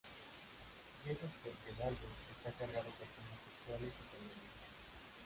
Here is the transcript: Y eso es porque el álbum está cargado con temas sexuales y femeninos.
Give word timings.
Y 1.05 1.11
eso 1.11 1.27
es 1.27 1.31
porque 1.45 1.69
el 1.69 1.79
álbum 1.83 2.09
está 2.35 2.51
cargado 2.57 2.85
con 2.89 3.07
temas 3.13 3.39
sexuales 3.53 3.93
y 3.99 4.03
femeninos. 4.15 4.55